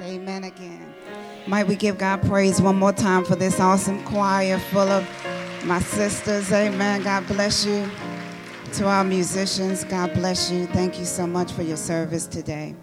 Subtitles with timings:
[0.00, 0.94] Amen again.
[1.46, 5.08] Might we give God praise one more time for this awesome choir full of
[5.64, 6.52] my sisters.
[6.52, 7.02] Amen.
[7.02, 7.88] God bless you.
[8.74, 10.66] To our musicians, God bless you.
[10.66, 12.74] Thank you so much for your service today.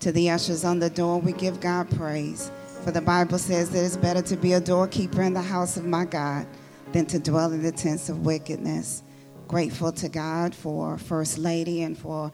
[0.00, 2.50] To the ushers on the door, we give God praise.
[2.84, 5.84] For the Bible says that it's better to be a doorkeeper in the house of
[5.84, 6.46] my God
[6.92, 9.02] than to dwell in the tents of wickedness.
[9.48, 12.30] Grateful to God for First Lady and for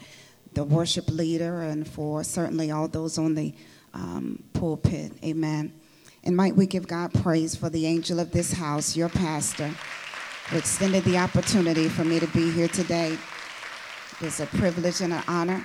[0.55, 3.55] the worship leader and for certainly all those on the
[3.95, 5.13] um, pulpit.
[5.25, 5.73] Amen.
[6.25, 9.71] And might we give God praise for the angel of this house, your pastor,
[10.49, 13.17] who extended the opportunity for me to be here today.
[14.21, 15.65] It's a privilege and an honor.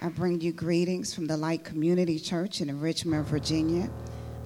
[0.00, 3.90] I bring you greetings from the Light Community Church in Richmond, Virginia.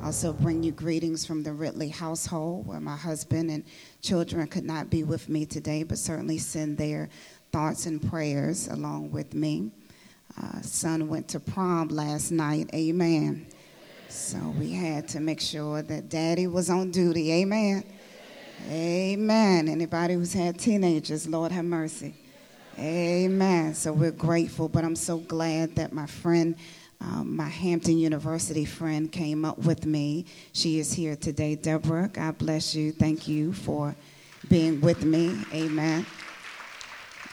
[0.00, 3.64] I also bring you greetings from the Ridley household, where my husband and
[4.00, 7.10] children could not be with me today, but certainly send their
[7.52, 9.72] thoughts and prayers along with me.
[10.36, 12.70] Uh, son went to prom last night.
[12.74, 13.46] Amen.
[14.08, 17.32] So we had to make sure that daddy was on duty.
[17.32, 17.84] Amen.
[18.68, 19.68] Amen.
[19.68, 22.14] Anybody who's had teenagers, Lord have mercy.
[22.78, 23.74] Amen.
[23.74, 26.56] So we're grateful, but I'm so glad that my friend,
[27.00, 30.26] um, my Hampton University friend, came up with me.
[30.52, 31.54] She is here today.
[31.54, 32.92] Deborah, God bless you.
[32.92, 33.94] Thank you for
[34.48, 35.36] being with me.
[35.52, 36.06] Amen.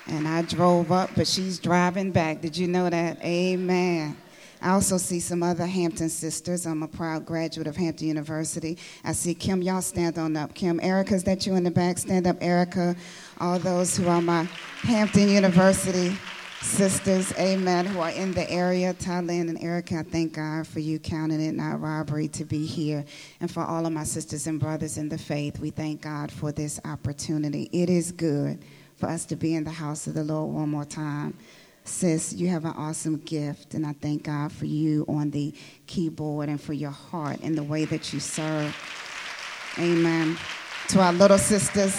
[0.10, 2.42] And I drove up, but she's driving back.
[2.42, 3.24] Did you know that?
[3.24, 4.16] Amen.
[4.62, 6.66] I also see some other Hampton sisters.
[6.66, 8.78] I'm a proud graduate of Hampton University.
[9.04, 10.54] I see Kim, y'all stand on up.
[10.54, 11.98] Kim, Erica, is that you in the back?
[11.98, 12.96] Stand up, Erica.
[13.40, 14.44] All those who are my
[14.82, 16.18] Hampton University
[16.62, 18.94] sisters, amen, who are in the area.
[18.96, 23.06] Thailand and Erica, I thank God for you counting it not robbery to be here.
[23.40, 26.52] And for all of my sisters and brothers in the faith, we thank God for
[26.52, 27.70] this opportunity.
[27.72, 28.64] It is good
[28.98, 31.38] for us to be in the house of the Lord one more time.
[31.84, 35.54] Sis, you have an awesome gift, and I thank God for you on the
[35.86, 38.76] keyboard and for your heart and the way that you serve.
[39.80, 40.38] Amen.
[40.90, 41.96] To our little sisters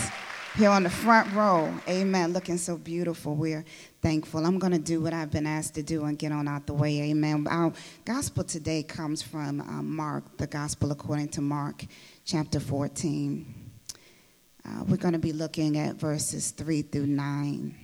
[0.56, 3.34] here on the front row, amen, looking so beautiful.
[3.34, 3.64] We're
[4.02, 4.44] thankful.
[4.44, 6.74] I'm going to do what I've been asked to do and get on out the
[6.74, 7.46] way, amen.
[7.48, 7.73] Our
[8.05, 11.86] gospel today comes from um, Mark, the gospel according to Mark,
[12.24, 13.67] chapter 14.
[14.68, 17.74] Uh, we're going to be looking at verses 3 through 9.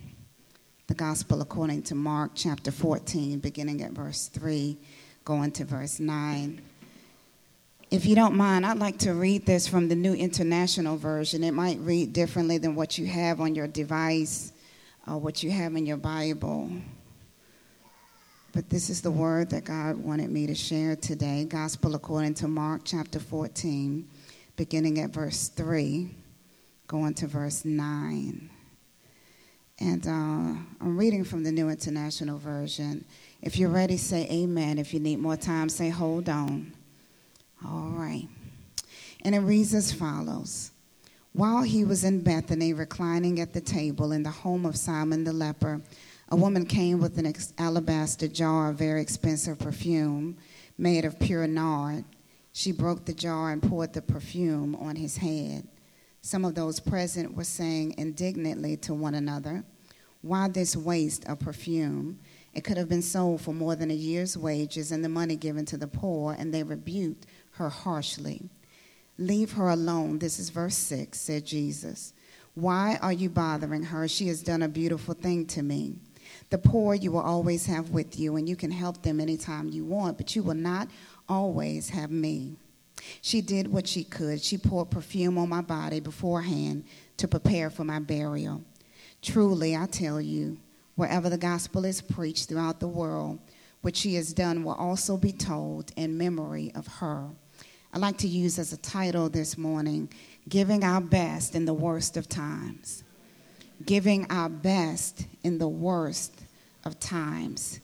[0.87, 4.77] The Gospel according to Mark chapter 14, beginning at verse 3,
[5.23, 6.61] going to verse 9.
[7.89, 11.43] If you don't mind, I'd like to read this from the New International Version.
[11.43, 14.51] It might read differently than what you have on your device
[15.07, 16.69] or what you have in your Bible.
[18.51, 21.45] But this is the word that God wanted me to share today.
[21.45, 24.07] Gospel according to Mark chapter 14,
[24.55, 26.11] beginning at verse 3
[26.87, 28.49] going to verse 9.
[29.79, 33.03] And uh, I'm reading from the New International Version.
[33.41, 34.77] If you're ready, say amen.
[34.77, 36.73] If you need more time, say hold on.
[37.65, 38.27] All right.
[39.23, 40.71] And it reads as follows
[41.33, 45.33] While he was in Bethany, reclining at the table in the home of Simon the
[45.33, 45.81] leper,
[46.29, 50.37] a woman came with an alabaster jar of very expensive perfume
[50.77, 52.05] made of pure nard.
[52.53, 55.67] She broke the jar and poured the perfume on his head.
[56.25, 59.63] Some of those present were saying indignantly to one another,
[60.23, 62.17] Why this waste of perfume?
[62.51, 65.65] It could have been sold for more than a year's wages and the money given
[65.65, 68.49] to the poor, and they rebuked her harshly.
[69.19, 70.17] Leave her alone.
[70.17, 72.11] This is verse 6, said Jesus.
[72.55, 74.07] Why are you bothering her?
[74.07, 75.99] She has done a beautiful thing to me.
[76.49, 79.85] The poor you will always have with you, and you can help them anytime you
[79.85, 80.87] want, but you will not
[81.29, 82.55] always have me.
[83.21, 84.41] She did what she could.
[84.41, 86.85] She poured perfume on my body beforehand
[87.17, 88.63] to prepare for my burial.
[89.21, 90.57] Truly, I tell you,
[90.95, 93.39] wherever the gospel is preached throughout the world,
[93.81, 97.27] what she has done will also be told in memory of her.
[97.93, 100.09] I'd like to use as a title this morning
[100.49, 103.03] Giving Our Best in the Worst of Times.
[103.85, 106.43] Giving Our Best in the Worst
[106.83, 107.79] of Times.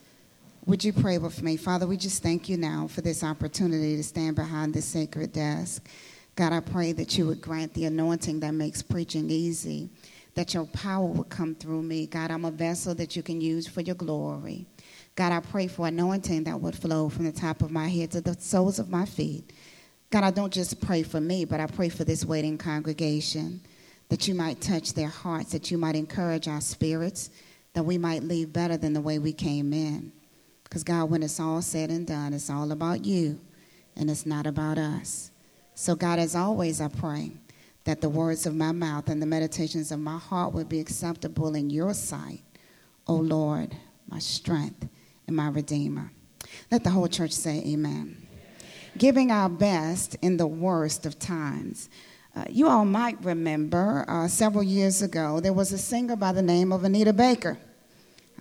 [0.68, 1.58] Would you pray with me?
[1.58, 5.88] Father, we just thank you now for this opportunity to stand behind this sacred desk.
[6.36, 9.90] God, I pray that you would grant the anointing that makes preaching easy,
[10.36, 12.06] that your power would come through me.
[12.06, 14.68] God, I'm a vessel that you can use for your glory.
[15.16, 18.22] God, I pray for anointing that would flow from the top of my head to
[18.22, 19.52] the soles of my feet.
[20.12, 23.62] God, I don't just pray for me, but I pray for this waiting congregation,
[24.10, 27.32] that you might touch their hearts, that you might encourage our spirits,
[27.74, 30.12] that we might leave better than the way we came in.
[30.72, 33.38] Because, God, when it's all said and done, it's all about you
[33.98, 35.30] and it's not about us.
[35.76, 37.34] So, God, as always, I pray
[37.84, 41.56] that the words of my mouth and the meditations of my heart would be acceptable
[41.56, 42.40] in your sight,
[43.06, 43.76] O Lord,
[44.08, 44.88] my strength
[45.28, 46.10] and my Redeemer.
[46.72, 48.26] Let the whole church say amen.
[48.98, 51.90] Giving our best in the worst of times.
[52.34, 56.42] Uh, you all might remember uh, several years ago, there was a singer by the
[56.42, 57.58] name of Anita Baker.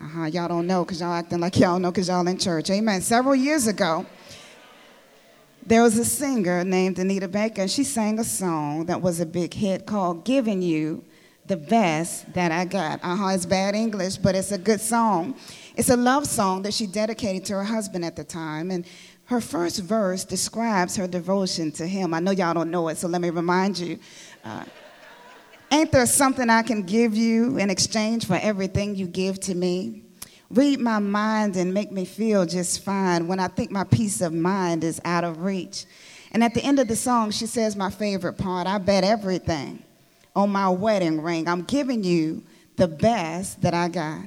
[0.03, 2.71] Uh-huh, y'all don't know because y'all acting like y'all know because y'all in church.
[2.71, 3.03] Amen.
[3.03, 4.07] Several years ago,
[5.67, 9.27] there was a singer named Anita Baker, and she sang a song that was a
[9.27, 11.05] big hit called Giving You
[11.47, 13.01] the Best That I Got.
[13.03, 15.37] Uh huh, it's bad English, but it's a good song.
[15.77, 18.71] It's a love song that she dedicated to her husband at the time.
[18.71, 18.87] And
[19.27, 22.15] her first verse describes her devotion to him.
[22.15, 23.99] I know y'all don't know it, so let me remind you.
[24.43, 24.65] Uh,
[25.73, 30.03] Ain't there something I can give you in exchange for everything you give to me?
[30.51, 34.33] Read my mind and make me feel just fine when I think my peace of
[34.33, 35.85] mind is out of reach.
[36.33, 39.85] And at the end of the song, she says, My favorite part I bet everything
[40.35, 41.47] on my wedding ring.
[41.47, 42.43] I'm giving you
[42.75, 44.25] the best that I got.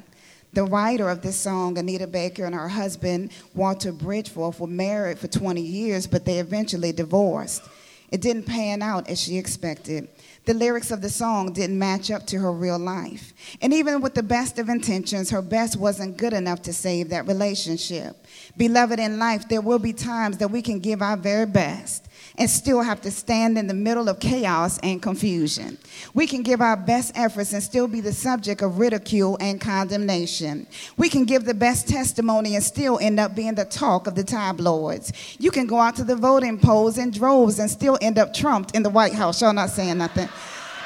[0.54, 5.28] The writer of this song, Anita Baker, and her husband, Walter Bridgforth, were married for
[5.28, 7.64] 20 years, but they eventually divorced.
[8.12, 10.08] It didn't pan out as she expected
[10.46, 13.34] the lyrics of the song didn't match up to her real life.
[13.62, 17.28] And even with the best of intentions, her best wasn't good enough to save that
[17.28, 18.26] relationship.
[18.58, 22.08] Beloved, in life, there will be times that we can give our very best
[22.38, 25.78] and still have to stand in the middle of chaos and confusion.
[26.14, 30.68] We can give our best efforts and still be the subject of ridicule and condemnation.
[30.98, 34.24] We can give the best testimony and still end up being the talk of the
[34.24, 35.14] tabloids.
[35.40, 38.76] You can go out to the voting polls in droves and still end up trumped
[38.76, 39.42] in the White House.
[39.42, 40.30] Y'all not saying nothing.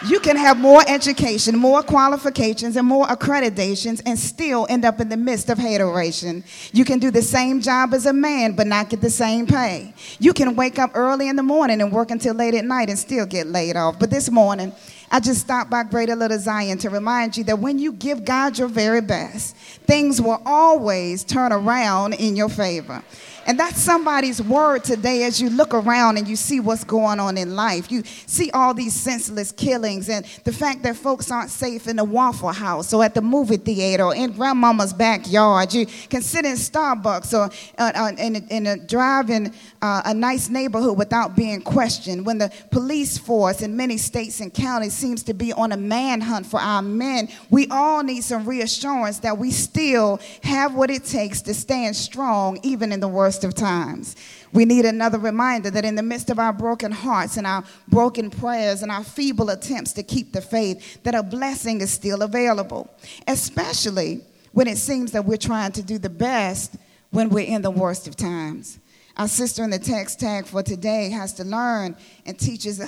[0.05, 5.09] You can have more education, more qualifications, and more accreditations and still end up in
[5.09, 6.43] the midst of hateration.
[6.71, 9.93] You can do the same job as a man but not get the same pay.
[10.19, 12.99] You can wake up early in the morning and work until late at night and
[12.99, 13.97] still get laid off.
[13.97, 14.71] But this morning,
[15.09, 18.57] I just stopped by Greater Little Zion to remind you that when you give God
[18.57, 23.01] your very best, things will always turn around in your favor.
[23.47, 27.37] And that's somebody's word today as you look around and you see what's going on
[27.37, 27.89] in life.
[27.89, 32.03] You see all these senseless killings and the fact that folks aren't safe in the
[32.03, 35.73] Waffle House or at the movie theater or in grandmama's backyard.
[35.73, 40.01] You can sit in Starbucks or uh, uh, in, a, in, a, drive in uh,
[40.03, 42.25] a nice neighborhood without being questioned.
[42.25, 46.45] When the police force in many states and counties seems to be on a manhunt
[46.45, 51.41] for our men, we all need some reassurance that we still have what it takes
[51.43, 54.15] to stand strong even in the worst of times.
[54.51, 58.29] We need another reminder that in the midst of our broken hearts and our broken
[58.29, 62.89] prayers and our feeble attempts to keep the faith, that a blessing is still available,
[63.27, 64.21] especially
[64.51, 66.75] when it seems that we're trying to do the best
[67.11, 68.79] when we're in the worst of times.
[69.17, 71.95] Our sister in the text tag for today has to learn
[72.25, 72.79] and teaches,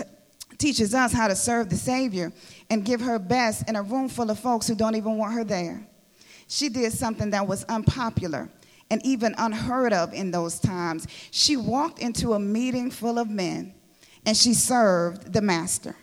[0.60, 2.32] teaches us how to serve the Savior
[2.70, 5.44] and give her best in a room full of folks who don't even want her
[5.44, 5.88] there.
[6.48, 8.50] She did something that was unpopular
[8.92, 11.08] and even unheard of in those times.
[11.32, 13.74] She walked into a meeting full of men
[14.26, 15.96] and she served the master.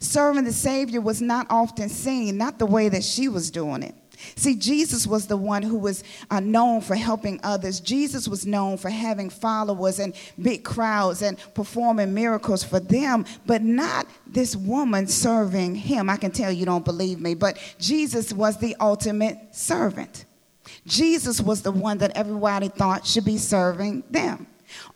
[0.00, 3.94] Serving the Savior was not often seen, not the way that she was doing it.
[4.36, 7.80] See, Jesus was the one who was uh, known for helping others.
[7.80, 13.62] Jesus was known for having followers and big crowds and performing miracles for them, but
[13.62, 16.08] not this woman serving him.
[16.10, 20.24] I can tell you don't believe me, but Jesus was the ultimate servant.
[20.86, 24.46] Jesus was the one that everybody thought should be serving them.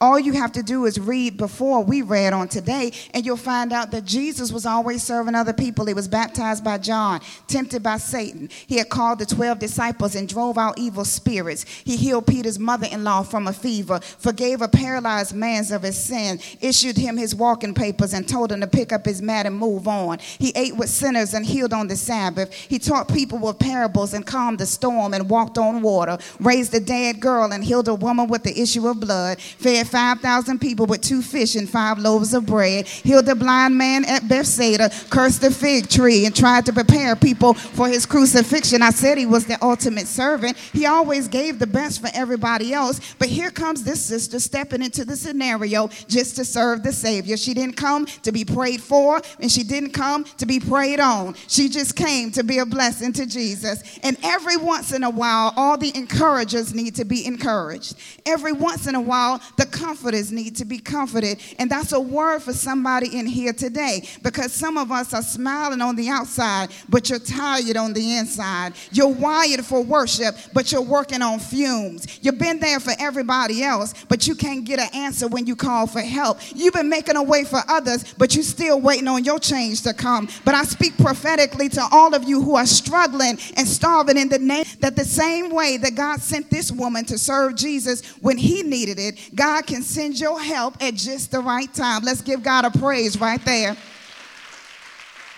[0.00, 3.72] All you have to do is read before we read on today, and you'll find
[3.72, 5.86] out that Jesus was always serving other people.
[5.86, 8.48] He was baptized by John, tempted by Satan.
[8.66, 11.64] He had called the 12 disciples and drove out evil spirits.
[11.64, 16.02] He healed Peter's mother in law from a fever, forgave a paralyzed man of his
[16.02, 19.56] sin, issued him his walking papers, and told him to pick up his mat and
[19.56, 20.18] move on.
[20.20, 22.52] He ate with sinners and healed on the Sabbath.
[22.52, 26.80] He taught people with parables and calmed the storm and walked on water, raised a
[26.80, 29.38] dead girl and healed a woman with the issue of blood
[29.68, 34.04] fed 5,000 people with two fish and five loaves of bread, healed the blind man
[34.04, 38.82] at Bethsaida, cursed the fig tree, and tried to prepare people for his crucifixion.
[38.82, 40.56] I said he was the ultimate servant.
[40.56, 43.14] He always gave the best for everybody else.
[43.18, 47.36] But here comes this sister stepping into the scenario just to serve the Savior.
[47.36, 51.34] She didn't come to be prayed for, and she didn't come to be prayed on.
[51.48, 53.98] She just came to be a blessing to Jesus.
[54.02, 57.96] And every once in a while, all the encouragers need to be encouraged.
[58.24, 61.38] Every once in a while, the comforters need to be comforted.
[61.58, 65.80] And that's a word for somebody in here today because some of us are smiling
[65.80, 68.74] on the outside, but you're tired on the inside.
[68.92, 72.18] You're wired for worship, but you're working on fumes.
[72.22, 75.86] You've been there for everybody else, but you can't get an answer when you call
[75.86, 76.38] for help.
[76.54, 79.94] You've been making a way for others, but you're still waiting on your change to
[79.94, 80.28] come.
[80.44, 84.38] But I speak prophetically to all of you who are struggling and starving in the
[84.38, 88.62] name that the same way that God sent this woman to serve Jesus when he
[88.62, 92.02] needed it, God can send your help at just the right time.
[92.02, 93.76] Let's give God a praise right there.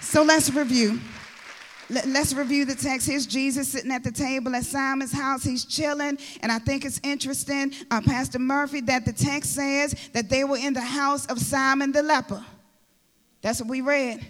[0.00, 0.98] So let's review.
[1.90, 3.06] Let's review the text.
[3.06, 5.44] Here's Jesus sitting at the table at Simon's house.
[5.44, 6.18] He's chilling.
[6.40, 10.56] And I think it's interesting, uh, Pastor Murphy, that the text says that they were
[10.56, 12.42] in the house of Simon the leper.
[13.42, 14.24] That's what we read.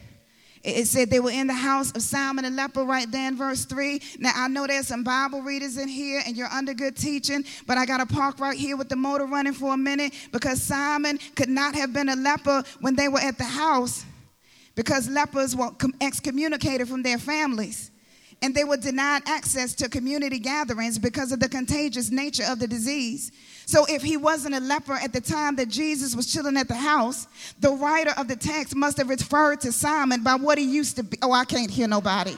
[0.62, 3.64] It said they were in the house of Simon the leper right there in verse
[3.64, 4.00] 3.
[4.18, 7.78] Now, I know there's some Bible readers in here and you're under good teaching, but
[7.78, 11.18] I got to park right here with the motor running for a minute because Simon
[11.34, 14.04] could not have been a leper when they were at the house
[14.74, 17.90] because lepers were excommunicated from their families
[18.42, 22.66] and they were denied access to community gatherings because of the contagious nature of the
[22.66, 23.32] disease.
[23.66, 26.74] So, if he wasn't a leper at the time that Jesus was chilling at the
[26.74, 27.28] house,
[27.60, 31.02] the writer of the text must have referred to Simon by what he used to
[31.02, 31.18] be.
[31.22, 32.36] Oh, I can't hear nobody.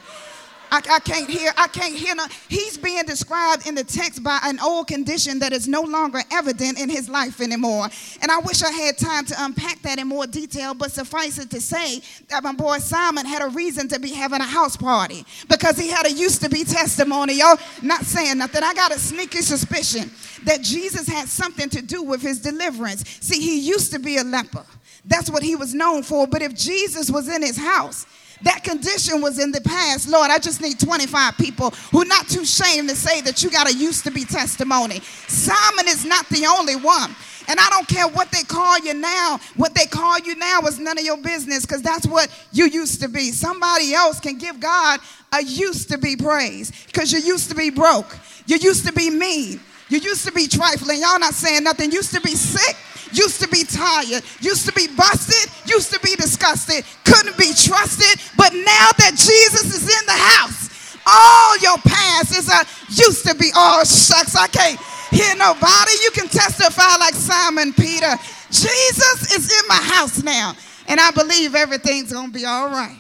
[0.73, 2.15] I, I can't hear, I can't hear.
[2.15, 6.21] No, he's being described in the text by an old condition that is no longer
[6.33, 7.91] evident in his life anymore.
[8.23, 11.51] And I wish I had time to unpack that in more detail, but suffice it
[11.51, 15.27] to say that my boy Simon had a reason to be having a house party
[15.47, 17.35] because he had a used to be testimony.
[17.35, 18.63] Y'all not saying nothing.
[18.63, 20.11] I got a sneaky suspicion
[20.45, 23.05] that Jesus had something to do with his deliverance.
[23.21, 24.65] See, he used to be a leper.
[25.05, 26.27] That's what he was known for.
[26.27, 28.07] But if Jesus was in his house,
[28.43, 30.09] that condition was in the past.
[30.09, 33.71] Lord, I just need 25 people who not too ashamed to say that you got
[33.71, 35.01] a used to be testimony.
[35.29, 37.15] Simon is not the only one.
[37.49, 39.39] And I don't care what they call you now.
[39.57, 43.01] What they call you now is none of your business because that's what you used
[43.03, 43.33] to be.
[43.33, 45.01] Somebody else can give God
[45.33, 48.17] a used to be praise because you used to be broke.
[48.47, 49.61] You used to be mean.
[49.89, 51.01] You used to be trifling.
[51.01, 51.91] Y'all not saying nothing.
[51.91, 52.77] Used to be sick
[53.13, 58.21] used to be tired, used to be busted, used to be disgusted, couldn't be trusted.
[58.37, 63.35] But now that Jesus is in the house, all your past is a used to
[63.35, 65.93] be, oh shucks, I can't hear nobody.
[66.03, 68.15] You can testify like Simon Peter.
[68.51, 70.55] Jesus is in my house now,
[70.87, 72.99] and I believe everything's gonna be all right.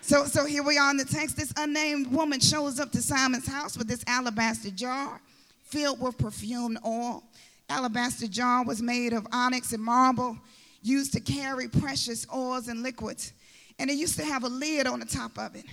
[0.00, 1.36] So, so here we are in the text.
[1.36, 5.20] This unnamed woman shows up to Simon's house with this alabaster jar
[5.64, 7.22] filled with perfumed oil
[7.68, 10.38] alabaster jar was made of onyx and marble,
[10.82, 13.32] used to carry precious oils and liquids.
[13.78, 15.64] And it used to have a lid on the top of it,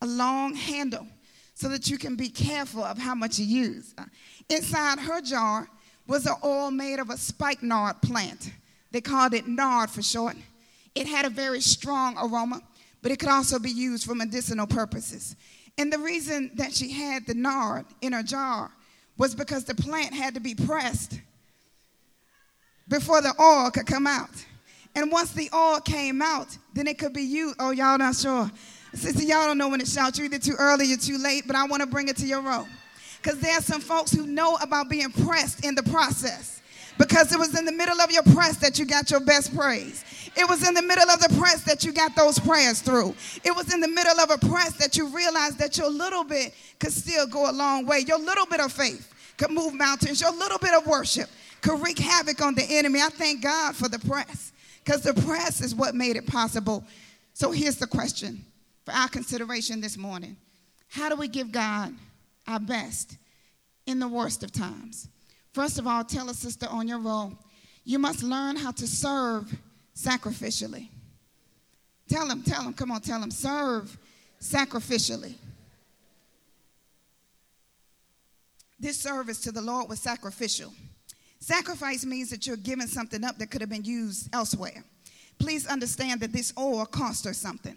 [0.00, 1.06] a long handle,
[1.54, 3.94] so that you can be careful of how much you use.
[4.48, 5.68] Inside her jar
[6.06, 8.50] was an oil made of a spikenard plant.
[8.90, 10.36] They called it nard for short.
[10.94, 12.60] It had a very strong aroma,
[13.02, 15.36] but it could also be used for medicinal purposes.
[15.78, 18.70] And the reason that she had the nard in her jar
[19.16, 21.20] was because the plant had to be pressed
[22.88, 24.30] before the oil could come out.
[24.94, 27.56] And once the oil came out, then it could be used.
[27.58, 28.50] Oh, y'all not sure.
[28.94, 30.18] Sister, y'all don't know when it's out.
[30.18, 32.42] You're either too early or too late, but I want to bring it to your
[32.42, 32.66] row.
[33.22, 36.60] Because there are some folks who know about being pressed in the process.
[36.98, 40.04] Because it was in the middle of your press that you got your best praise.
[40.36, 43.14] It was in the middle of the press that you got those prayers through.
[43.44, 46.54] It was in the middle of a press that you realized that your little bit
[46.78, 48.00] could still go a long way.
[48.00, 50.20] Your little bit of faith could move mountains.
[50.20, 51.30] Your little bit of worship
[51.62, 53.00] could wreak havoc on the enemy.
[53.00, 54.52] I thank God for the press
[54.84, 56.84] because the press is what made it possible.
[57.32, 58.44] So here's the question
[58.84, 60.36] for our consideration this morning
[60.88, 61.94] How do we give God
[62.46, 63.16] our best
[63.86, 65.08] in the worst of times?
[65.52, 67.32] First of all, tell a sister on your roll,
[67.84, 69.54] you must learn how to serve
[69.94, 70.88] sacrificially.
[72.08, 73.96] Tell them, tell them, come on, tell them, serve
[74.40, 75.34] sacrificially.
[78.80, 80.72] This service to the Lord was sacrificial.
[81.42, 84.84] Sacrifice means that you're giving something up that could have been used elsewhere.
[85.40, 87.74] Please understand that this oil cost her something.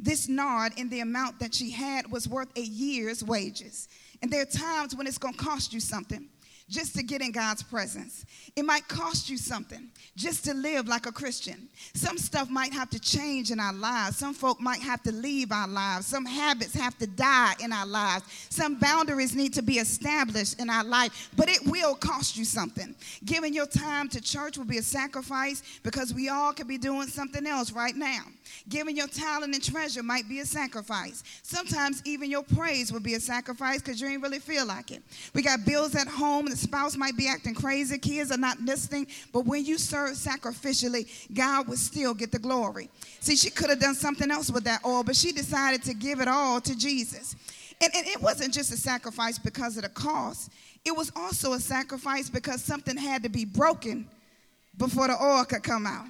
[0.00, 3.86] This nard, in the amount that she had, was worth a year's wages.
[4.20, 6.28] And there are times when it's going to cost you something
[6.68, 8.24] just to get in God's presence.
[8.56, 11.68] It might cost you something just to live like a Christian.
[11.94, 14.16] Some stuff might have to change in our lives.
[14.16, 16.06] Some folk might have to leave our lives.
[16.06, 18.24] Some habits have to die in our lives.
[18.48, 22.94] Some boundaries need to be established in our life, but it will cost you something.
[23.24, 27.08] Giving your time to church will be a sacrifice because we all could be doing
[27.08, 28.22] something else right now.
[28.68, 31.24] Giving your talent and treasure might be a sacrifice.
[31.42, 35.02] Sometimes even your praise will be a sacrifice because you ain't really feel like it.
[35.34, 39.44] We got bills at home spouse might be acting crazy, kids are not listening, but
[39.46, 42.88] when you serve sacrificially, God will still get the glory.
[43.20, 46.20] See, she could have done something else with that oil, but she decided to give
[46.20, 47.36] it all to Jesus.
[47.80, 50.50] And, and it wasn't just a sacrifice because of the cost,
[50.84, 54.06] it was also a sacrifice because something had to be broken
[54.76, 56.06] before the oil could come out.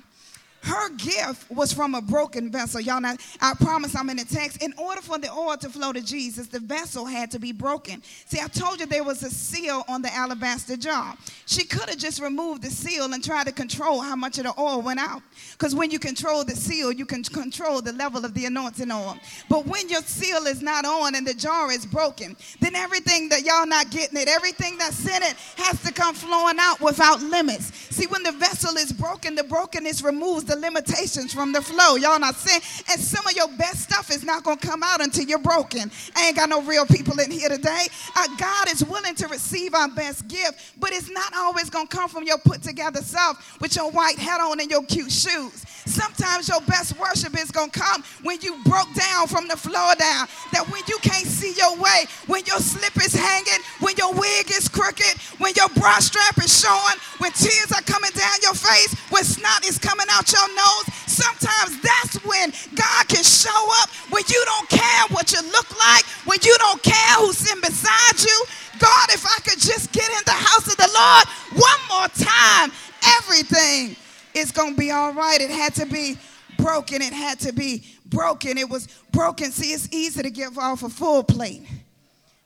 [0.65, 2.81] Her gift was from a broken vessel.
[2.81, 4.63] Y'all know, I promise I'm in the text.
[4.63, 8.03] In order for the oil to flow to Jesus, the vessel had to be broken.
[8.25, 11.17] See, I told you there was a seal on the alabaster jar.
[11.45, 14.55] She could have just removed the seal and tried to control how much of the
[14.59, 15.21] oil went out.
[15.53, 19.19] Because when you control the seal, you can control the level of the anointing oil.
[19.51, 23.45] But when your seal is not on and the jar is broken, then everything that
[23.45, 27.67] y'all not getting it, everything that's in it has to come flowing out without limits.
[27.95, 31.97] See, when the vessel is broken, the brokenness removes the the limitations from the flow.
[31.97, 32.61] Y'all not saying?
[32.91, 35.91] And some of your best stuff is not going to come out until you're broken.
[36.17, 37.87] I ain't got no real people in here today.
[38.17, 41.97] Uh, God is willing to receive our best gift, but it's not always going to
[41.97, 45.65] come from your put together self with your white hat on and your cute shoes.
[45.87, 49.95] Sometimes your best worship is going to come when you broke down from the floor
[49.99, 50.27] down.
[50.53, 54.51] That when you can't see your way, when your slip is hanging, when your wig
[54.51, 58.95] is crooked, when your bra strap is showing, when tears are coming down your face,
[59.11, 60.87] when snot is coming out your nose.
[61.07, 66.05] Sometimes that's when God can show up when you don't care what you look like,
[66.27, 68.45] when you don't care who's sitting beside you.
[68.79, 71.25] God, if I could just get in the house of the Lord
[71.63, 72.73] one more time,
[73.19, 73.97] everything
[74.35, 75.41] is going to be all right.
[75.41, 76.19] It had to be
[76.59, 77.03] broken.
[77.03, 78.59] It had to be broken.
[78.59, 79.51] It was broken.
[79.53, 81.63] See, it's easy to give off a full plate,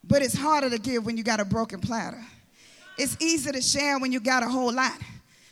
[0.05, 2.23] but it's harder to give when you got a broken platter.
[2.99, 4.99] It's easy to share when you got a whole lot,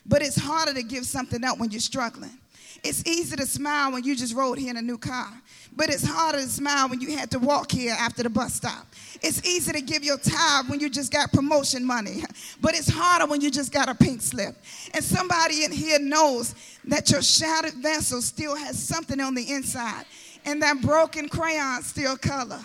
[0.09, 2.39] but it's harder to give something up when you're struggling.
[2.85, 5.33] It's easy to smile when you just rode here in a new car,
[5.75, 8.87] but it's harder to smile when you had to walk here after the bus stop.
[9.23, 12.23] It's easy to give your tithe when you just got promotion money,
[12.61, 14.55] but it's harder when you just got a pink slip.
[14.95, 20.05] And somebody in here knows that your shattered vessel still has something on the inside,
[20.45, 22.61] and that broken crayon still color.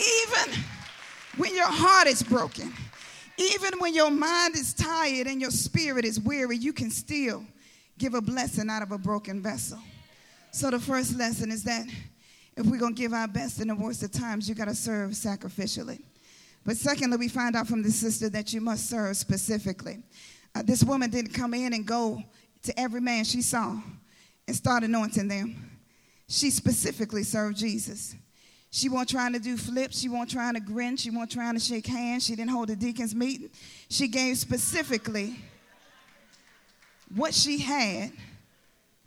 [0.00, 0.54] Even
[1.36, 2.72] when your heart is broken,
[3.36, 7.44] even when your mind is tired and your spirit is weary, you can still
[7.98, 9.78] give a blessing out of a broken vessel.
[10.52, 11.86] So, the first lesson is that
[12.56, 14.74] if we're going to give our best in the worst of times, you got to
[14.74, 16.00] serve sacrificially.
[16.64, 20.02] But secondly, we find out from the sister that you must serve specifically.
[20.54, 22.22] Uh, this woman didn't come in and go
[22.62, 23.80] to every man she saw
[24.46, 25.78] and start anointing them.
[26.28, 28.14] She specifically served Jesus.
[28.70, 30.00] She wasn't trying to do flips.
[30.00, 30.96] She wasn't trying to grin.
[30.96, 32.24] She wasn't trying to shake hands.
[32.24, 33.50] She didn't hold a deacon's meeting.
[33.88, 35.36] She gave specifically
[37.14, 38.12] what she had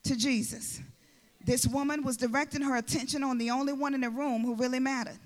[0.04, 0.82] to Jesus.
[1.46, 4.80] This woman was directing her attention on the only one in the room who really
[4.80, 5.20] mattered.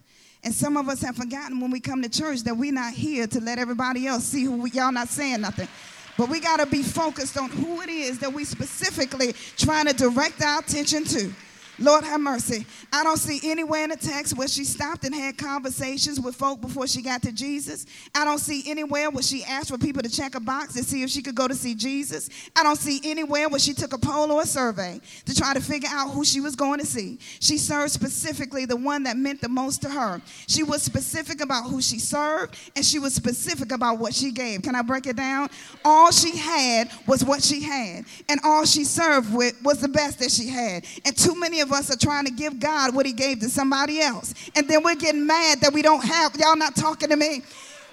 [0.43, 3.25] And some of us have forgotten when we come to church that we're not here
[3.27, 5.67] to let everybody else see who we, y'all not saying nothing.
[6.15, 9.93] But we got to be focused on who it is that we specifically trying to
[9.93, 11.31] direct our attention to.
[11.79, 12.65] Lord have mercy.
[12.91, 16.59] I don't see anywhere in the text where she stopped and had conversations with folk
[16.61, 17.85] before she got to Jesus.
[18.15, 21.03] I don't see anywhere where she asked for people to check a box to see
[21.03, 22.29] if she could go to see Jesus.
[22.55, 25.61] I don't see anywhere where she took a poll or a survey to try to
[25.61, 27.19] figure out who she was going to see.
[27.39, 30.21] She served specifically the one that meant the most to her.
[30.47, 34.63] She was specific about who she served and she was specific about what she gave.
[34.63, 35.49] Can I break it down?
[35.85, 40.19] All she had was what she had, and all she served with was the best
[40.19, 40.85] that she had.
[41.05, 43.49] And too many of of us are trying to give God what he gave to
[43.49, 44.33] somebody else.
[44.55, 47.41] And then we're getting mad that we don't have, y'all not talking to me.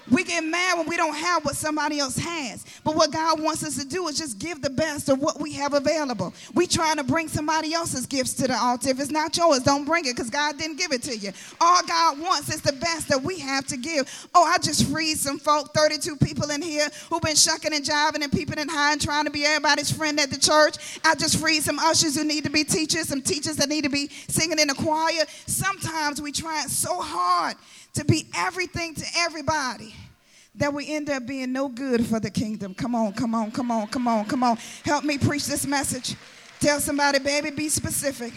[0.09, 2.63] We get mad when we don't have what somebody else has.
[2.83, 5.53] But what God wants us to do is just give the best of what we
[5.53, 6.33] have available.
[6.53, 8.89] We trying to bring somebody else's gifts to the altar.
[8.89, 11.31] If it's not yours, don't bring it because God didn't give it to you.
[11.59, 14.29] All God wants is the best that we have to give.
[14.35, 18.21] Oh, I just freed some folk, 32 people in here who've been shucking and jiving
[18.21, 20.99] and peeping and hiding, trying to be everybody's friend at the church.
[21.03, 23.89] I just freed some ushers who need to be teachers, some teachers that need to
[23.89, 25.25] be singing in the choir.
[25.47, 27.55] Sometimes we try so hard
[27.95, 29.93] to be everything to everybody
[30.55, 32.73] that we end up being no good for the kingdom.
[32.73, 34.57] Come on, come on, come on, come on, come on.
[34.83, 36.15] Help me preach this message.
[36.59, 38.33] Tell somebody, baby, be specific.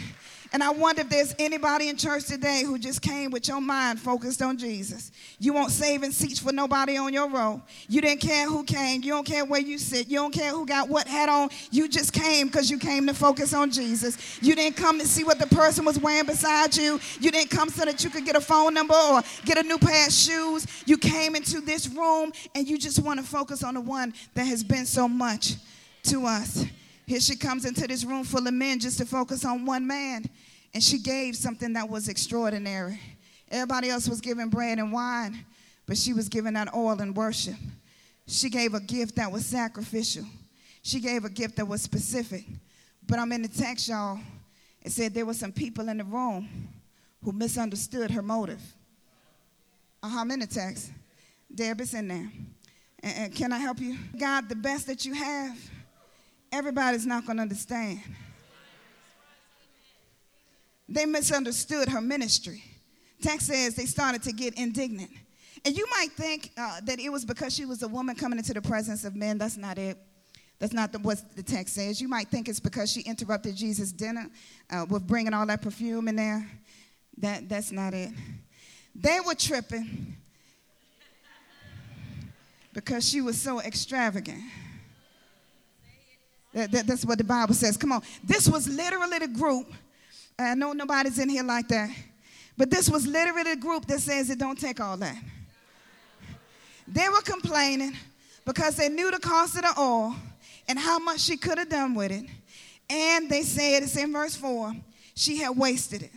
[0.51, 3.99] And I wonder if there's anybody in church today who just came with your mind
[3.99, 5.11] focused on Jesus.
[5.37, 7.61] You won't save and seats for nobody on your row.
[7.87, 9.03] You didn't care who came.
[9.03, 10.07] You don't care where you sit.
[10.07, 11.49] You don't care who got what hat on.
[11.69, 14.41] You just came because you came to focus on Jesus.
[14.41, 16.99] You didn't come to see what the person was wearing beside you.
[17.19, 19.77] You didn't come so that you could get a phone number or get a new
[19.77, 20.65] pair of shoes.
[20.87, 24.45] You came into this room and you just want to focus on the one that
[24.45, 25.57] has been so much
[26.03, 26.65] to us.
[27.09, 30.25] Here she comes into this room full of men just to focus on one man.
[30.75, 32.99] And she gave something that was extraordinary.
[33.49, 35.43] Everybody else was giving bread and wine,
[35.87, 37.55] but she was giving that oil and worship.
[38.27, 40.23] She gave a gift that was sacrificial.
[40.83, 42.45] She gave a gift that was specific.
[43.07, 44.19] But I'm in the text, y'all.
[44.83, 46.47] It said there were some people in the room
[47.23, 48.61] who misunderstood her motive.
[50.03, 50.91] Uh I'm in the text.
[51.55, 52.31] Deb is in there.
[53.01, 53.97] And, and can I help you?
[54.15, 55.57] God, the best that you have,
[56.51, 58.01] everybody's not going to understand.
[60.87, 62.63] They misunderstood her ministry.
[63.21, 65.11] Text says they started to get indignant.
[65.65, 68.53] And you might think uh, that it was because she was a woman coming into
[68.53, 69.37] the presence of men.
[69.37, 69.97] That's not it.
[70.57, 72.01] That's not the, what the text says.
[72.01, 74.27] You might think it's because she interrupted Jesus' dinner
[74.69, 76.49] uh, with bringing all that perfume in there.
[77.17, 78.11] That, that's not it.
[78.95, 80.15] They were tripping
[82.73, 84.41] because she was so extravagant.
[86.53, 87.77] That, that, that's what the Bible says.
[87.77, 88.01] Come on.
[88.23, 89.71] This was literally the group.
[90.37, 91.89] I know nobody's in here like that.
[92.57, 95.17] But this was literally the group that says it don't take all that.
[96.87, 97.95] They were complaining
[98.45, 100.15] because they knew the cost of the oil
[100.67, 102.25] and how much she could have done with it.
[102.89, 104.73] And they said, it's in verse 4,
[105.15, 106.11] she had wasted it.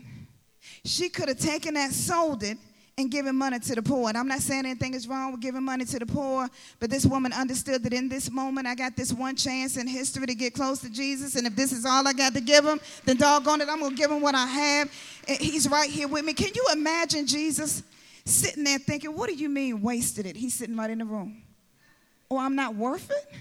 [0.85, 2.57] She could have taken that, sold it,
[2.99, 4.09] and giving money to the poor.
[4.09, 7.07] And I'm not saying anything is wrong with giving money to the poor, but this
[7.07, 10.55] woman understood that in this moment, I got this one chance in history to get
[10.55, 11.35] close to Jesus.
[11.37, 13.93] And if this is all I got to give him, then doggone it, I'm going
[13.93, 14.93] to give him what I have.
[15.27, 16.35] And he's right here with me.
[16.35, 17.83] Can you imagine Jesus
[18.25, 20.37] sitting there thinking, What do you mean wasted it?
[20.37, 21.43] He's sitting right in the room.
[22.31, 23.37] Oh, I'm not worth it?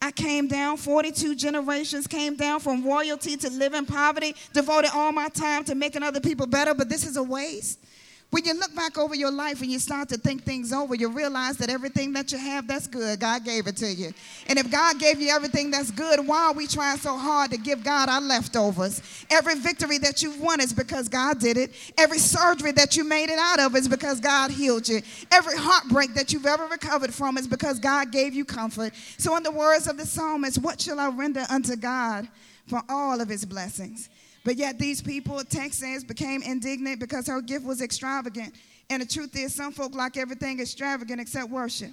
[0.00, 5.10] I came down, 42 generations came down from royalty to live in poverty, devoted all
[5.10, 7.80] my time to making other people better, but this is a waste.
[8.30, 11.08] When you look back over your life and you start to think things over, you
[11.08, 13.20] realize that everything that you have, that's good.
[13.20, 14.12] God gave it to you.
[14.48, 17.56] And if God gave you everything that's good, why are we trying so hard to
[17.56, 19.00] give God our leftovers?
[19.30, 21.72] Every victory that you've won is because God did it.
[21.96, 25.00] Every surgery that you made it out of is because God healed you.
[25.32, 28.92] Every heartbreak that you've ever recovered from is because God gave you comfort.
[29.16, 32.28] So, in the words of the psalmist, what shall I render unto God
[32.66, 34.10] for all of his blessings?
[34.48, 38.54] But yet these people, text says, became indignant because her gift was extravagant.
[38.88, 41.90] And the truth is, some folk like everything extravagant except worship.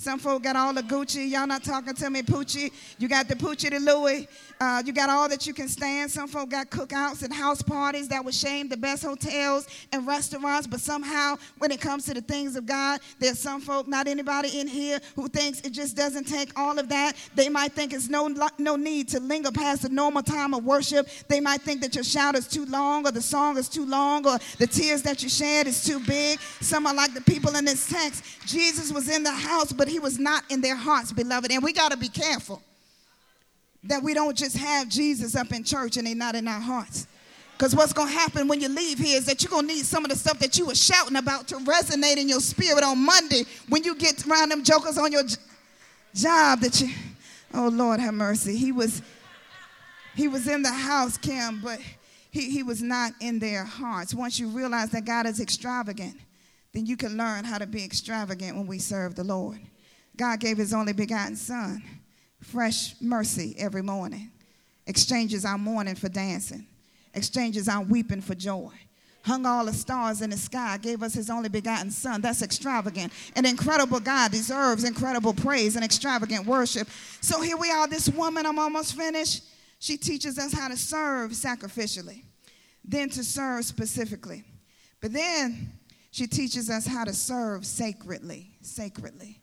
[0.00, 1.28] Some folk got all the Gucci.
[1.28, 2.72] Y'all not talking to me, Poochie.
[2.98, 4.26] You got the Poochie to Louis.
[4.58, 6.10] Uh, you got all that you can stand.
[6.10, 10.66] Some folk got cookouts and house parties that would shame the best hotels and restaurants.
[10.66, 14.58] But somehow, when it comes to the things of God, there's some folk, not anybody
[14.58, 17.14] in here, who thinks it just doesn't take all of that.
[17.34, 21.10] They might think it's no, no need to linger past the normal time of worship.
[21.28, 24.26] They might think that your shout is too long, or the song is too long,
[24.26, 26.40] or the tears that you shed is too big.
[26.62, 28.24] Some are like the people in this text.
[28.46, 31.50] Jesus was in the house, but he was not in their hearts, beloved.
[31.50, 32.62] And we got to be careful
[33.84, 37.06] that we don't just have Jesus up in church and they not in our hearts.
[37.52, 39.84] Because what's going to happen when you leave here is that you're going to need
[39.84, 42.98] some of the stuff that you were shouting about to resonate in your spirit on
[43.04, 45.24] Monday when you get around them jokers on your
[46.14, 46.88] job that you,
[47.52, 48.56] oh Lord have mercy.
[48.56, 49.02] He was,
[50.14, 51.80] he was in the house, Kim, but
[52.30, 54.14] he, he was not in their hearts.
[54.14, 56.16] Once you realize that God is extravagant,
[56.72, 59.60] then you can learn how to be extravagant when we serve the Lord.
[60.16, 61.82] God gave his only begotten son,
[62.42, 64.30] fresh mercy every morning,
[64.86, 66.66] exchanges our mourning for dancing,
[67.14, 68.72] exchanges our weeping for joy.
[69.22, 72.22] Hung all the stars in the sky, gave us his only begotten son.
[72.22, 73.12] That's extravagant.
[73.36, 76.88] An incredible God deserves incredible praise and extravagant worship.
[77.20, 79.44] So here we are, this woman, I'm almost finished.
[79.78, 82.22] She teaches us how to serve sacrificially,
[82.84, 84.44] then to serve specifically.
[85.02, 85.72] But then
[86.10, 89.40] she teaches us how to serve sacredly, sacredly.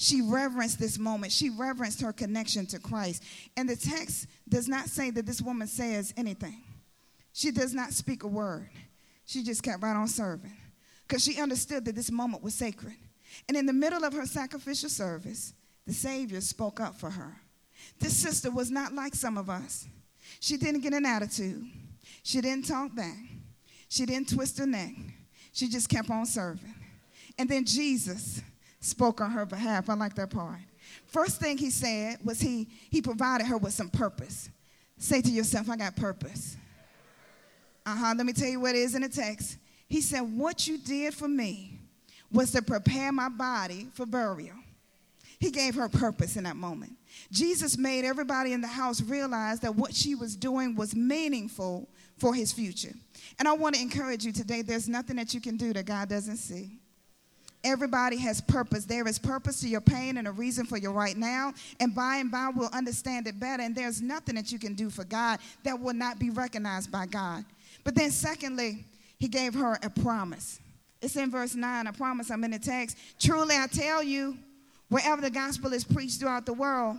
[0.00, 1.32] She reverenced this moment.
[1.32, 3.24] She reverenced her connection to Christ.
[3.56, 6.62] And the text does not say that this woman says anything.
[7.32, 8.70] She does not speak a word.
[9.26, 10.56] She just kept right on serving
[11.06, 12.94] because she understood that this moment was sacred.
[13.48, 15.52] And in the middle of her sacrificial service,
[15.84, 17.36] the Savior spoke up for her.
[17.98, 19.86] This sister was not like some of us.
[20.38, 21.64] She didn't get an attitude.
[22.22, 23.16] She didn't talk back.
[23.88, 24.94] She didn't twist her neck.
[25.52, 26.74] She just kept on serving.
[27.36, 28.40] And then Jesus
[28.80, 29.88] spoke on her behalf.
[29.88, 30.60] I like that part.
[31.06, 34.50] First thing he said was he, he provided her with some purpose.
[34.96, 36.56] Say to yourself, I got purpose.
[37.86, 38.14] Uh huh.
[38.16, 39.58] Let me tell you what it is in the text.
[39.88, 41.78] He said, What you did for me
[42.30, 44.56] was to prepare my body for burial.
[45.40, 46.92] He gave her purpose in that moment.
[47.30, 51.88] Jesus made everybody in the house realize that what she was doing was meaningful
[52.18, 52.92] for his future.
[53.38, 56.08] And I want to encourage you today there's nothing that you can do that God
[56.08, 56.80] doesn't see.
[57.64, 58.84] Everybody has purpose.
[58.84, 61.52] There is purpose to your pain and a reason for your right now.
[61.80, 63.62] And by and by, we'll understand it better.
[63.62, 67.06] And there's nothing that you can do for God that will not be recognized by
[67.06, 67.44] God.
[67.82, 68.84] But then, secondly,
[69.18, 70.60] he gave her a promise.
[71.02, 71.86] It's in verse 9.
[71.86, 72.96] I promise I'm in the text.
[73.18, 74.36] Truly, I tell you,
[74.88, 76.96] wherever the gospel is preached throughout the world,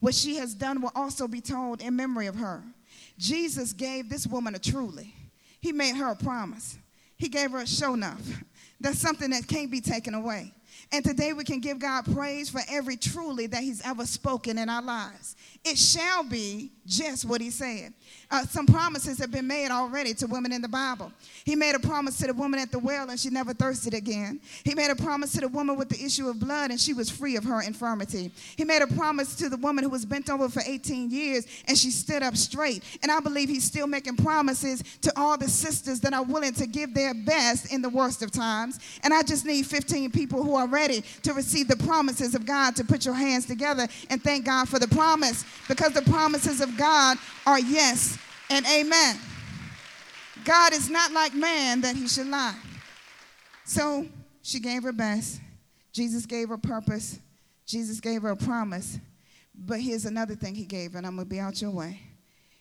[0.00, 2.62] what she has done will also be told in memory of her.
[3.18, 5.14] Jesus gave this woman a truly.
[5.60, 6.78] He made her a promise.
[7.16, 8.22] He gave her a show enough.
[8.80, 10.54] That's something that can't be taken away.
[10.92, 14.68] And today we can give God praise for every truly that He's ever spoken in
[14.68, 15.36] our lives.
[15.64, 17.92] It shall be just what He said.
[18.30, 21.12] Uh, some promises have been made already to women in the Bible.
[21.44, 24.40] He made a promise to the woman at the well and she never thirsted again.
[24.64, 27.10] He made a promise to the woman with the issue of blood and she was
[27.10, 28.32] free of her infirmity.
[28.56, 31.76] He made a promise to the woman who was bent over for 18 years and
[31.76, 32.82] she stood up straight.
[33.02, 36.66] And I believe he's still making promises to all the sisters that are willing to
[36.66, 38.78] give their best in the worst of times.
[39.02, 42.76] And I just need 15 people who are ready to receive the promises of God
[42.76, 46.76] to put your hands together and thank God for the promise because the promises of
[46.76, 48.18] God are yes
[48.50, 49.18] and amen.
[50.44, 52.56] God is not like man that he should lie.
[53.64, 54.06] So
[54.42, 55.40] she gave her best.
[55.92, 57.18] Jesus gave her purpose.
[57.66, 58.98] Jesus gave her a promise.
[59.54, 62.00] But here's another thing he gave, and I'm going to be out your way.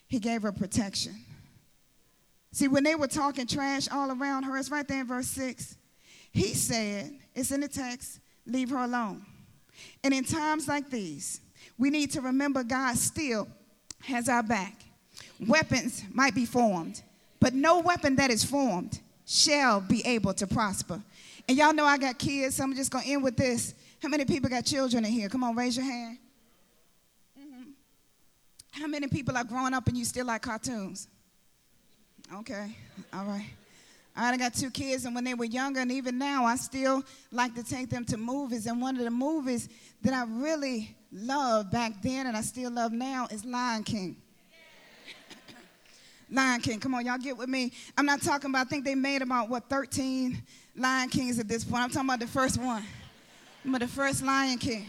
[0.07, 1.15] He gave her protection.
[2.51, 5.77] See, when they were talking trash all around her, it's right there in verse 6.
[6.31, 9.25] He said, it's in the text, leave her alone.
[10.03, 11.41] And in times like these,
[11.77, 13.47] we need to remember God still
[14.01, 14.75] has our back.
[15.47, 17.01] Weapons might be formed,
[17.39, 21.01] but no weapon that is formed shall be able to prosper.
[21.47, 23.73] And y'all know I got kids, so I'm just going to end with this.
[24.01, 25.29] How many people got children in here?
[25.29, 26.17] Come on, raise your hand.
[27.39, 27.71] Mm-hmm.
[28.71, 31.07] How many people are growing up and you still like cartoons?
[32.33, 32.75] Okay,
[33.13, 33.49] all right.
[34.15, 37.55] I got two kids, and when they were younger, and even now, I still like
[37.55, 38.65] to take them to movies.
[38.65, 39.69] And one of the movies
[40.01, 44.17] that I really loved back then, and I still love now, is Lion King.
[46.29, 46.79] Lion King.
[46.79, 47.71] Come on, y'all get with me.
[47.97, 50.41] I'm not talking about, I think they made about, what, 13
[50.75, 51.83] Lion Kings at this point.
[51.83, 52.83] I'm talking about the first one.
[53.63, 54.85] But the first Lion King.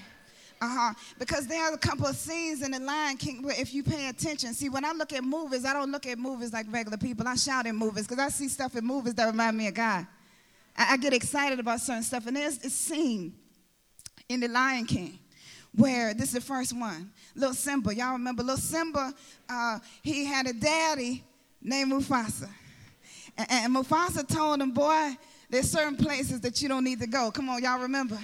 [0.60, 0.92] Uh-huh.
[1.18, 4.08] Because there are a couple of scenes in the Lion King where if you pay
[4.08, 7.26] attention, see, when I look at movies, I don't look at movies like regular people.
[7.26, 10.06] I shout in movies because I see stuff in movies that remind me of God.
[10.76, 12.26] I, I get excited about certain stuff.
[12.26, 13.32] And there's a scene
[14.28, 15.18] in the Lion King
[15.74, 17.10] where this is the first one.
[17.34, 17.94] Little Simba.
[17.94, 19.14] Y'all remember little Simba?
[19.48, 21.24] Uh, he had a daddy
[21.62, 22.50] named Mufasa.
[23.38, 25.16] And, and Mufasa told him, boy,
[25.48, 27.30] there's certain places that you don't need to go.
[27.30, 28.18] Come on, y'all remember?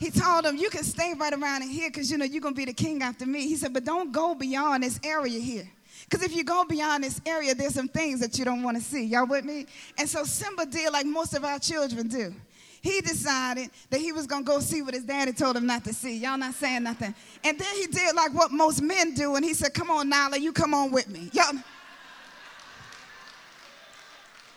[0.00, 2.58] He told him, you can stay right around here because, you know, you're going to
[2.58, 3.46] be the king after me.
[3.46, 5.68] He said, but don't go beyond this area here.
[6.08, 8.82] Because if you go beyond this area, there's some things that you don't want to
[8.82, 9.04] see.
[9.04, 9.66] Y'all with me?
[9.98, 12.34] And so Simba did like most of our children do.
[12.80, 15.84] He decided that he was going to go see what his daddy told him not
[15.84, 16.16] to see.
[16.16, 17.14] Y'all not saying nothing.
[17.44, 20.38] And then he did like what most men do, and he said, Come on, Nala,
[20.38, 21.28] you come on with me.
[21.34, 21.52] Y'all.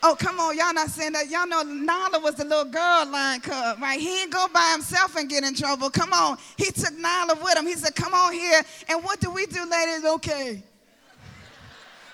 [0.06, 1.30] Oh, come on, y'all not saying that.
[1.30, 3.98] Y'all know Nala was the little girl lion cub, right?
[3.98, 5.90] He didn't go by himself and get in trouble.
[5.90, 6.38] Come on.
[6.58, 7.66] He took Nala with him.
[7.66, 8.62] He said, Come on here.
[8.90, 10.04] And what do we do, ladies?
[10.04, 10.62] Okay.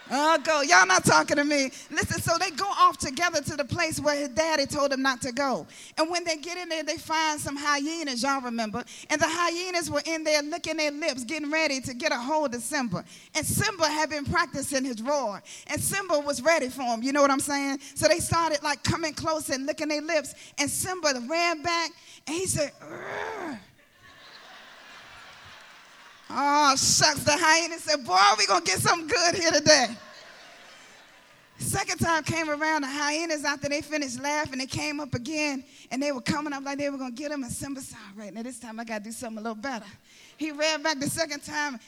[0.09, 0.61] I'll go.
[0.61, 1.71] Y'all not talking to me.
[1.91, 5.21] Listen, so they go off together to the place where his daddy told him not
[5.21, 5.67] to go.
[5.97, 8.83] And when they get in there, they find some hyenas, y'all remember.
[9.09, 12.55] And the hyenas were in there licking their lips, getting ready to get a hold
[12.55, 13.05] of Simba.
[13.35, 15.43] And Simba had been practicing his roar.
[15.67, 17.03] And Simba was ready for him.
[17.03, 17.79] You know what I'm saying?
[17.95, 20.33] So they started like coming close and licking their lips.
[20.57, 21.91] And Simba ran back
[22.25, 23.59] and he said, Rrr.
[26.29, 27.23] Oh, shucks.
[27.23, 29.87] The hyena said, Boy, we're going to get something good here today.
[31.57, 36.01] Second time came around, the hyenas, after they finished laughing, they came up again and
[36.01, 37.43] they were coming up like they were to get him.
[37.43, 39.85] And Simba All right, now this time I got to do something a little better.
[40.37, 41.79] He ran back the second time.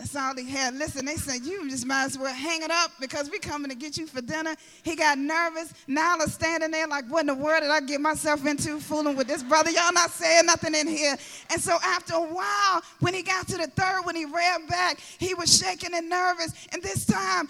[0.00, 0.76] That's all he had.
[0.76, 3.76] Listen, they said, you just might as well hang it up because we coming to
[3.76, 4.56] get you for dinner.
[4.82, 5.74] He got nervous.
[5.86, 9.26] Nala standing there like, what in the world did I get myself into fooling with
[9.26, 9.70] this brother?
[9.70, 11.18] Y'all not saying nothing in here.
[11.50, 14.98] And so after a while, when he got to the third, when he ran back,
[15.18, 16.54] he was shaking and nervous.
[16.72, 17.46] And this time,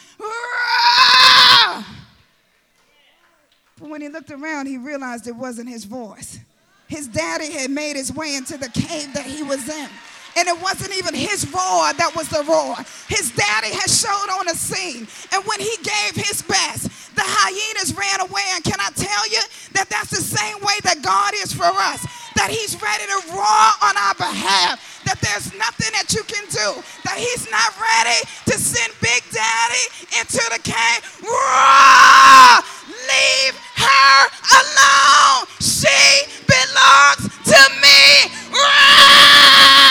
[3.78, 6.40] but when he looked around, he realized it wasn't his voice.
[6.88, 9.88] His daddy had made his way into the cave that he was in
[10.36, 12.76] and it wasn't even his roar that was the roar.
[13.08, 17.92] His daddy had showed on the scene, and when he gave his best, the hyenas
[17.96, 18.46] ran away.
[18.54, 19.42] And can I tell you
[19.74, 22.06] that that's the same way that God is for us?
[22.36, 24.80] That he's ready to roar on our behalf.
[25.04, 26.80] That there's nothing that you can do.
[27.04, 29.84] That he's not ready to send Big Daddy
[30.16, 31.00] into the cave.
[31.20, 32.64] Roar!
[32.88, 34.16] Leave her
[34.56, 35.44] alone.
[35.60, 38.32] She belongs to me.
[38.54, 39.89] Roar!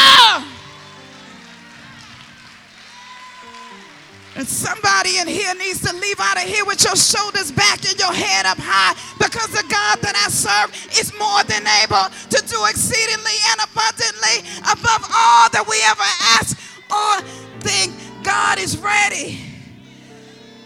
[6.70, 10.70] With your shoulders back and your head up high because the God that I serve
[10.98, 16.56] is more than able to do exceedingly and abundantly above all that we ever ask
[16.90, 17.22] or
[17.62, 17.94] think.
[18.22, 19.40] God is ready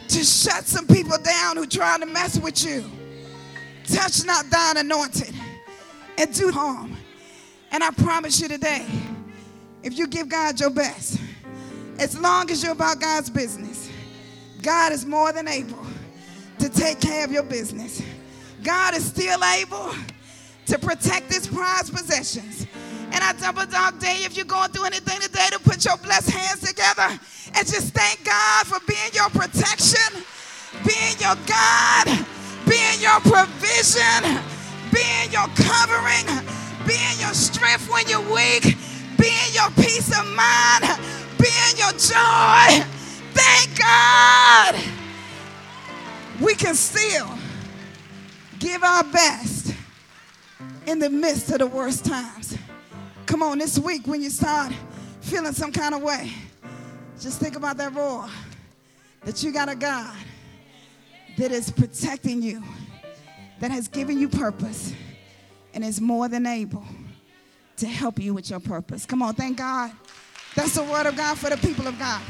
[0.09, 2.83] to shut some people down who trying to mess with you.
[3.87, 5.33] Touch not thine anointed
[6.17, 6.97] and do harm.
[7.71, 8.85] And I promise you today,
[9.83, 11.19] if you give God your best,
[11.99, 13.89] as long as you're about God's business,
[14.61, 15.85] God is more than able
[16.59, 18.01] to take care of your business.
[18.63, 19.93] God is still able
[20.67, 22.65] to protect his prized possessions.
[23.11, 26.31] And I double dog day if you're going through anything today to put your blessed
[26.31, 27.19] hands together
[27.53, 30.23] and just thank God for being your protection,
[30.85, 32.25] being your God,
[32.67, 34.41] being your provision,
[34.91, 36.25] being your covering,
[36.87, 38.77] being your strength when you're weak,
[39.19, 40.83] being your peace of mind,
[41.43, 42.85] being your joy.
[43.33, 44.75] Thank God.
[46.39, 47.29] We can still
[48.59, 49.75] give our best
[50.87, 52.57] in the midst of the worst times.
[53.25, 54.73] Come on, this week when you start
[55.19, 56.31] feeling some kind of way,
[57.19, 58.29] just think about that roar
[59.25, 60.15] that you got a God
[61.37, 62.63] that is protecting you,
[63.59, 64.93] that has given you purpose,
[65.73, 66.85] and is more than able
[67.77, 69.05] to help you with your purpose.
[69.05, 69.91] Come on, thank God.
[70.55, 72.21] That's the word of God for the people of God.